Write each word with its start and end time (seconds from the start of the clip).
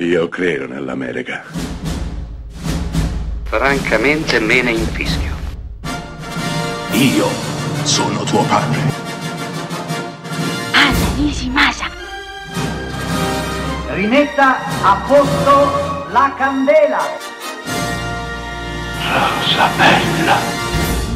Io 0.00 0.28
credo 0.28 0.68
nell'America. 0.68 1.42
Francamente 3.42 4.38
me 4.38 4.62
ne 4.62 4.70
infischio. 4.70 5.34
Io 6.92 7.26
sono 7.82 8.22
tuo 8.22 8.44
padre. 8.44 8.78
Anna 10.72 11.14
Nishimasa. 11.16 11.90
Rimetta 13.88 14.58
a 14.84 15.04
posto 15.04 16.06
la 16.12 16.32
candela. 16.36 17.00
Rosa 19.02 19.68
bella. 19.76 20.36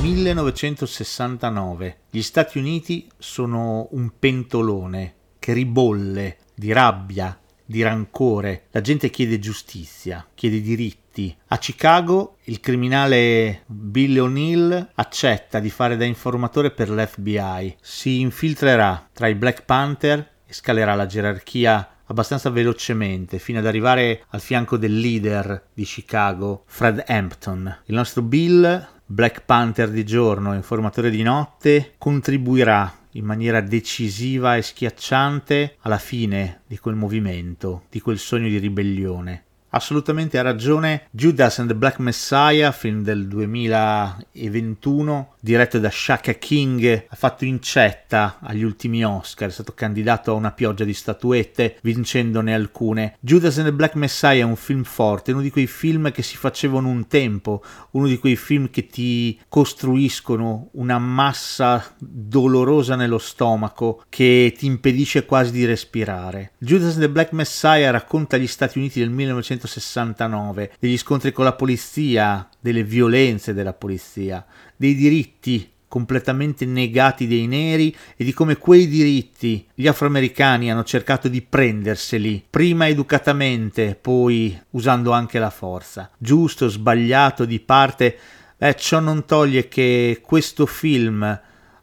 1969. 0.01 1.99
Gli 2.11 2.23
Stati 2.23 2.59
Uniti 2.59 3.09
sono 3.17 3.87
un 3.93 4.11
pentolone 4.19 5.15
che 5.39 5.53
ribolle 5.53 6.39
di 6.53 6.73
rabbia, 6.73 7.37
di 7.65 7.83
rancore. 7.83 8.65
La 8.71 8.81
gente 8.81 9.11
chiede 9.11 9.39
giustizia, 9.39 10.27
chiede 10.35 10.61
diritti. 10.61 11.35
A 11.49 11.59
Chicago 11.59 12.37
il 12.45 12.61
criminale 12.61 13.63
Bill 13.67 14.19
O'Neill 14.19 14.91
accetta 14.95 15.61
di 15.61 15.71
fare 15.71 15.97
da 15.97 16.05
informatore 16.05 16.71
per 16.71 16.91
l'FBI. 16.91 17.77
Si 17.81 18.21
infiltrerà 18.21 19.09
tra 19.13 19.29
i 19.29 19.35
Black 19.35 19.65
Panther 19.65 20.31
e 20.47 20.53
scalerà 20.53 20.95
la 20.95 21.07
gerarchia 21.07 21.87
abbastanza 22.07 22.51
velocemente 22.51 23.39
fino 23.39 23.59
ad 23.59 23.67
arrivare 23.67 24.25
al 24.31 24.41
fianco 24.41 24.77
del 24.77 24.99
leader 24.99 25.69
di 25.73 25.85
Chicago, 25.85 26.65
Fred 26.67 27.05
Hampton. 27.07 27.79
Il 27.87 27.95
nostro 27.95 28.23
Bill, 28.23 28.89
Black 29.05 29.45
Panther 29.45 29.91
di 29.91 30.05
giorno, 30.05 30.55
informatore 30.55 31.11
di 31.11 31.23
notte, 31.23 31.95
contribuirà 31.99 33.01
in 33.13 33.25
maniera 33.25 33.61
decisiva 33.61 34.57
e 34.57 34.63
schiacciante 34.63 35.77
alla 35.81 35.99
fine 35.99 36.63
di 36.67 36.79
quel 36.79 36.95
movimento, 36.95 37.85
di 37.91 38.01
quel 38.01 38.19
sogno 38.19 38.49
di 38.49 38.59
ribellione. 38.59 39.45
Assolutamente 39.75 40.39
ha 40.39 40.43
ragione 40.43 41.07
Judas 41.11 41.59
and 41.59 41.69
the 41.69 41.75
Black 41.75 41.99
Messiah, 41.99 42.73
film 42.73 43.03
del 43.03 43.27
2021, 43.27 45.32
diretto 45.45 45.81
da 45.81 45.91
Shaka 45.91 46.35
King, 46.35 47.07
ha 47.09 47.17
fatto 47.17 47.45
incetta 47.45 48.39
agli 48.41 48.63
ultimi 48.63 49.05
Oscar, 49.05 49.49
è 49.49 49.53
stato 49.53 49.73
candidato 49.75 50.31
a 50.31 50.35
una 50.35 50.53
pioggia 50.53 50.85
di 50.85 50.95
statuette, 50.95 51.79
vincendone 51.83 52.55
alcune. 52.55 53.17
Judas 53.19 53.59
and 53.59 53.67
the 53.67 53.73
Black 53.73 53.97
Messiah 53.97 54.39
è 54.39 54.43
un 54.43 54.55
film 54.55 54.85
forte, 54.85 55.33
uno 55.33 55.41
di 55.41 55.51
quei 55.51 55.67
film 55.67 56.13
che 56.13 56.23
si 56.23 56.37
facevano 56.37 56.89
un 56.89 57.09
tempo, 57.09 57.61
uno 57.91 58.07
di 58.07 58.19
quei 58.19 58.37
film 58.37 58.71
che 58.71 58.87
ti 58.87 59.37
costruiscono 59.49 60.69
una 60.75 61.01
massa 61.01 61.93
dolorosa 61.99 62.95
nello 62.95 63.19
stomaco 63.19 64.05
che 64.09 64.55
ti 64.57 64.67
impedisce 64.67 65.25
quasi 65.25 65.51
di 65.51 65.65
respirare. 65.65 66.53
Judas 66.59 66.93
and 66.93 67.01
the 67.01 67.11
Black 67.11 67.33
Messiah 67.33 67.91
racconta 67.91 68.37
gli 68.37 68.47
Stati 68.47 68.79
Uniti 68.79 69.01
del 69.01 69.11
1969, 69.11 70.75
degli 70.79 70.97
scontri 70.97 71.33
con 71.33 71.45
la 71.45 71.55
polizia, 71.55 72.49
delle 72.61 72.85
violenze 72.85 73.53
della 73.53 73.73
polizia, 73.73 74.47
dei 74.83 74.97
diritti 74.97 75.71
completamente 75.87 76.67
negati 76.67 77.29
dei 77.29 77.47
neri 77.47 77.95
e 78.17 78.25
di 78.25 78.33
come 78.33 78.57
quei 78.57 78.89
diritti 78.89 79.65
gli 79.73 79.87
afroamericani 79.87 80.73
hanno 80.73 80.83
cercato 80.83 81.29
di 81.29 81.41
prenderseli, 81.41 82.45
prima 82.51 82.89
educatamente, 82.89 83.97
poi 84.01 84.61
usando 84.71 85.13
anche 85.13 85.39
la 85.39 85.51
forza. 85.51 86.11
Giusto, 86.19 86.67
sbagliato, 86.67 87.45
di 87.45 87.61
parte, 87.61 88.19
eh, 88.59 88.75
ciò 88.75 88.99
non 88.99 89.25
toglie 89.25 89.69
che 89.69 90.21
questo 90.21 90.67
film 90.67 91.41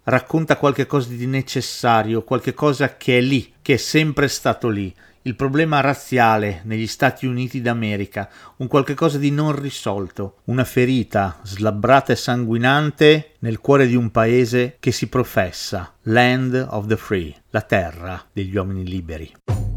racconta 0.10 0.58
qualcosa 0.58 1.10
di 1.10 1.26
necessario, 1.26 2.24
qualcosa 2.24 2.98
che 2.98 3.20
è 3.20 3.22
lì, 3.22 3.54
che 3.62 3.76
è 3.76 3.78
sempre 3.78 4.28
stato 4.28 4.68
lì 4.70 4.94
il 5.24 5.36
problema 5.36 5.82
razziale 5.82 6.62
negli 6.64 6.88
Stati 6.88 7.26
Uniti 7.26 7.62
d'America, 7.62 8.30
un 8.58 8.68
qualche 8.68 8.94
cosa 8.94 9.18
di 9.18 9.32
non 9.32 9.60
risolto, 9.60 10.38
una 10.46 10.64
ferita 10.64 11.40
slabbrata 11.44 12.14
e 12.14 12.16
sanguinante 12.16 13.34
nel 13.40 13.60
cuore 13.60 13.86
di 13.86 13.96
un 13.96 14.12
paese 14.12 14.78
che 14.80 14.92
si 14.92 15.08
professa 15.08 15.94
Land 16.04 16.68
of 16.70 16.88
the 16.88 16.98
Free, 16.98 17.36
la 17.50 17.62
terra 17.62 18.24
degli 18.32 18.56
uomini 18.56 18.86
liberi. 18.86 19.69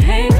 Hey. 0.00 0.24
hate 0.24 0.33